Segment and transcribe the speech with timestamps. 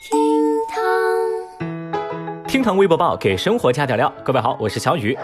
[0.00, 0.18] 厅
[0.66, 4.10] 堂，厅堂微博报给生活加点料。
[4.24, 5.14] 各位好，我是小雨。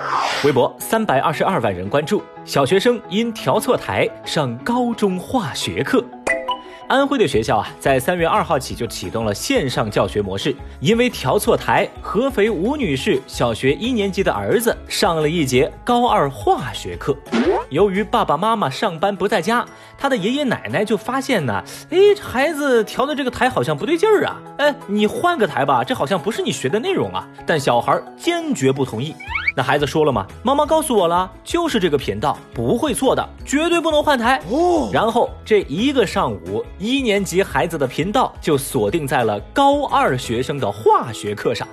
[0.44, 6.04] 微博三百二十二万人关注，小学生因调错台上高中化学课。
[6.88, 10.54] 安徽的学校啊，在三月二号起就启动了线上教学模式。
[10.78, 17.16] 因为调错台，合肥吴女士小学一年级的儿子上了一节高二化学课。
[17.70, 19.66] 由于爸爸妈妈上班不在家，
[19.98, 27.26] 他的爷爷奶奶就发现呢，哎，孩子调的这个台好像不对劲儿啊，哎，你换个台吧，这好像不是你学的内容啊。
[27.44, 29.14] 但小孩坚决不同意。
[29.56, 34.38] 那孩子说了嘛，妈妈告诉我了，就是这个频道不会错的，绝对不能换台。
[34.50, 41.66] 哦，然后这一个上午，一年级孩子的频道就锁定在了高二学生的化学课上。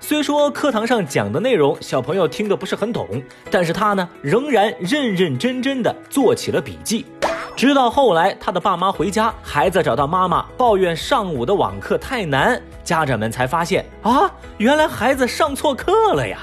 [0.00, 3.06] 虽说课堂上讲的内容小朋友听得不是很懂，
[3.48, 7.06] 但是他呢仍然认认真真的做起了笔记。
[7.54, 14.28] 直到后来他的爸妈回家，孩子找到妈妈抱怨上午的网课太难，家长们才发现啊，
[14.58, 16.38] 原来孩子上错课了呀。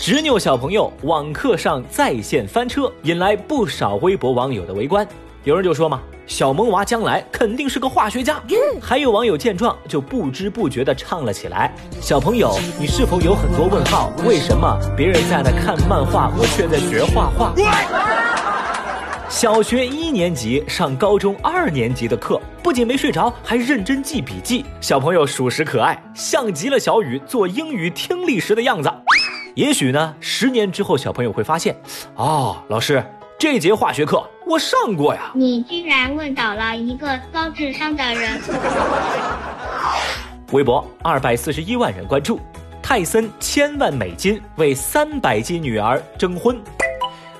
[0.00, 5.06] 执拗小朋友网课上在线翻车，引来不少微博网友的围观。
[5.44, 8.40] 有人就说嘛，小萌娃将来肯定是个化学家。
[8.80, 11.74] 还有网友见状就不知不觉地唱了起来。
[12.02, 14.12] 小朋友，你是否有很多问号？
[14.26, 17.54] 为什么别人在那看漫画，我却在学画画？
[19.30, 24.66] 小学一年级上高中二年级的课，不仅没睡着，还认真记笔记。
[24.82, 28.92] 小朋友属实可爱，像极了小雨做英语听力时的样子。
[29.54, 31.74] 也许呢，十年之后，小朋友会发现，
[32.16, 33.02] 哦，老师，
[33.38, 35.30] 这节化学课我上过呀。
[35.34, 38.40] 你居然问倒了一个高智商的人。
[40.52, 42.40] 微博二百四十一万人关注，
[42.82, 46.58] 泰森千万美金为三百斤女儿征婚。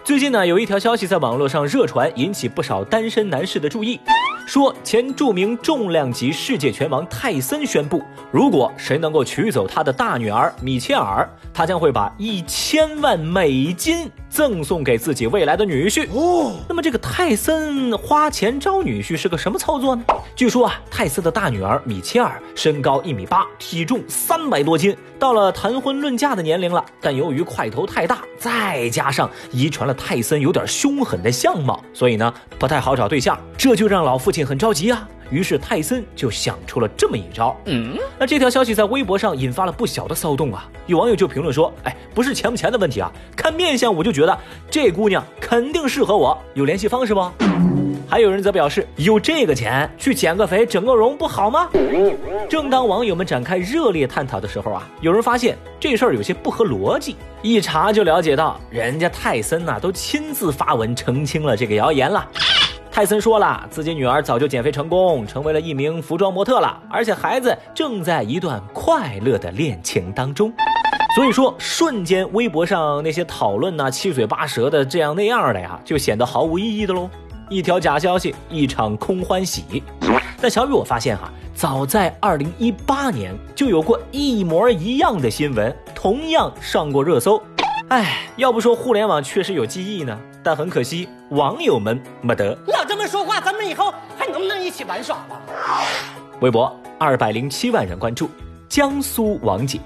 [0.05, 3.99] 最近呢，有一条消息在网络上热传，引起不少单身男士的注意。
[4.47, 16.07] 说前著名重量级世界拳王泰森宣布，如果谁能够娶走他的大女儿米切尔，他将会把一千万美金赠送给自己未来的女婿。
[16.13, 20.05] 哦，那么这个泰森花钱招女婿是个什么操作呢？
[20.37, 34.47] 据说啊，泰森的大女儿米切尔身高一米八，体重三百多斤，到了谈婚论嫁的年龄了，但由于块头太大，再加上遗传了泰森有点凶狠的相貌，所以呢不太好找对象，这就让老父亲。
[34.47, 37.57] 很着急啊，于是泰森就想出了这么一招。
[37.67, 40.69] 嗯，那这条消息在微博上引发了不小的骚动啊。
[40.87, 44.39] 有网友就评论说：“哎，不是钱不钱的问题啊，看面相我就觉得
[44.71, 46.37] 这姑娘肯定适合我。
[46.55, 47.31] 有联系方式不？”
[48.11, 51.69] 还有人则表示：“有这个钱去减个肥、整个容不好吗？”
[52.49, 57.17] 正当网友们展开热烈探讨的时候啊，有人发现这事儿有些不合逻辑。
[57.43, 62.27] 一查就了解到，人家泰森呐都亲自发文澄清了这个谣言了。
[62.99, 70.53] 泰森说了，自己女儿早就减肥成功，成为了一名服装模特了，而且孩子正在一段快乐的恋情当中。
[71.15, 77.09] 所以说，瞬间微博上那些讨论呐，七嘴八舌的这样那样的呀，就显得毫无意义的喽。
[77.49, 79.81] 一条假消息，一场空欢喜。
[80.41, 87.41] 但小雨，我发现哈，早在二零一八年就有过一模一样的新闻，同样上过热搜。
[87.91, 92.59] 哎，要不说互联网确实有记忆呢，但很可惜，网友们没得。
[93.09, 95.41] 说话，咱们以后还能不能一起玩耍了？
[96.41, 98.29] 微博二百零七万人关注，
[98.69, 99.81] 江苏王姐。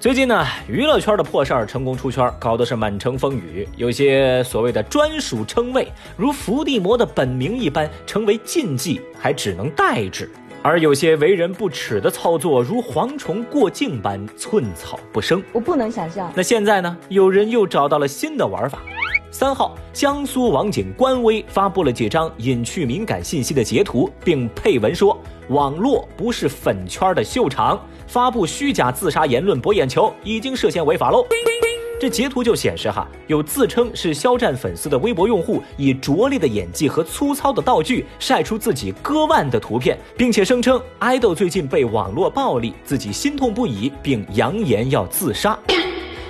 [0.00, 3.68] 最近呢，娱乐圈的破事儿成功出圈，搞得是满城风雨。
[3.76, 10.30] 有些所谓的专属称谓，如伏地魔的本名一般，成为禁忌，还只能代指。
[10.62, 16.32] 而有些为人不耻的操作，如蝗虫过境般寸草不生，我不能想象。
[16.34, 16.96] 那现在呢？
[17.10, 18.78] 有人又找到了新的玩法。
[19.32, 25.16] 三号，江苏网警官微发布了几张隐去敏感信息的截图，并配文说
[25.50, 31.24] ：“网络不是粉圈的秀场，发布虚假自杀言论博眼球，已经涉嫌违法喽。”
[32.00, 45.56] 这截图就显示哈，有自称是肖战粉丝的微博用户，以拙劣的演技和粗糙的道具晒出自己割腕的图片，并且声称爱豆最近被网络暴力，自己心痛不已，并扬言要自杀。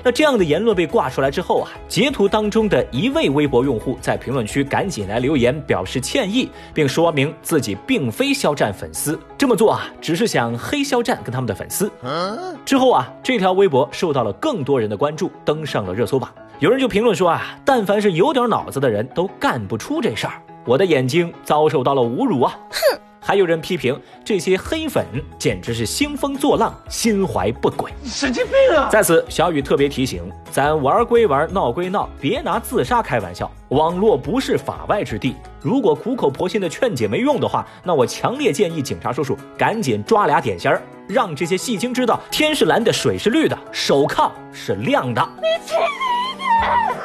[0.03, 11.91] 那这样的言论被挂出来之后啊，截图当中的一位微博用户在评论区赶紧来留言表示歉意，并说明自己并非肖战粉丝，这么做啊只是想黑肖战跟他们的粉丝。
[12.65, 16.31] 之后啊，这条微博受到了更多人的关注，登上了热搜榜。
[16.59, 20.35] 有人就评论说啊，但凡是有点脑子的人都干不出这事儿。
[20.67, 22.59] 我的眼睛遭受到了侮辱啊！
[22.71, 23.01] 哼。
[23.23, 25.05] 还有人批评这些黑粉
[25.39, 28.89] 简直是兴风作浪，心怀不轨，神经病啊！
[28.91, 33.51] 在此，小雨特别提醒：咱玩归玩，闹归闹，别拿自杀开玩笑。
[33.69, 45.29] 网络不是法外之地，如果苦口婆心的劝解没用的话，那我强烈建议警察叔叔赶紧抓俩点心儿，让这些戏精知道天是蓝的，水是绿的，手铐是亮的。
[45.37, 47.01] 你去你的！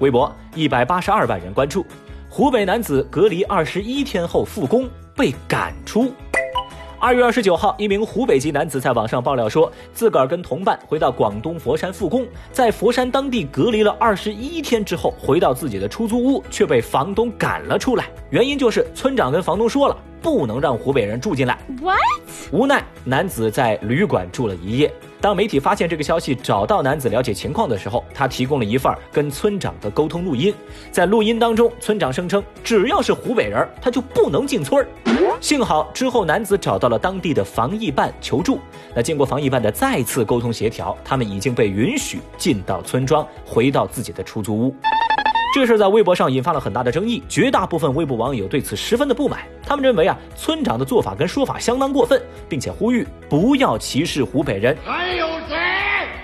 [0.00, 1.86] 微博一百八十二万人关注，
[2.36, 4.90] 湖北男子隔离二十一天后复工。
[5.14, 6.12] 被赶出。
[6.98, 18.06] 二月二十九号，一名湖北籍男子在网上爆料说，自个儿跟同伴回到广东佛山复工，在佛山当地隔离了二十一天之后，回到自己的出租屋，却被房东赶了出来。
[18.30, 21.58] 原因就是村长跟房东说了，不能让湖北人住进来。
[21.82, 21.98] What？
[22.50, 24.90] 无奈，男子在旅馆住了一夜。
[25.20, 30.54] 当媒体发现这个消息，找到男子了解情况的时候，他提供了一份跟村长的沟通录音。
[30.90, 34.88] 在录音当中，村长声称，只要是湖北人，他就不能进村儿。
[35.40, 38.58] 幸好之后，男子找到了当地的防疫办求助。
[38.94, 44.74] 那经过防疫办的再次沟通协调，他们已经被允许进到村庄，回到自己的出租屋。
[45.54, 49.40] 这事在微博上引发了很大的争议，绝大部分微博网友对此十分的不满。
[49.74, 54.76] 他们认为啊，村长的做法跟说法相当过分，并且呼吁不要歧视湖北人。
[54.84, 55.56] 还有谁？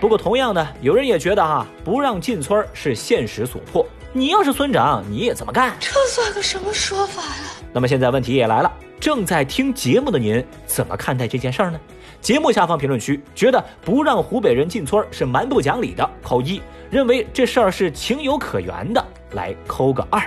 [0.01, 3.85] 不过同样呢，有人也觉得哈，不让进村是现实所迫。
[4.13, 5.75] 你要是村长，你也这么干？
[5.81, 7.51] 这算个什么说法呀？
[7.73, 8.71] 那么现在问题也来了，
[9.01, 11.81] 正在听节目的您怎么看待这件事儿呢？
[12.21, 20.23] 节目下方评论区，觉得不让湖北人进村是蛮不讲理的，扣一；认为这事儿是情有可原的，来扣个二。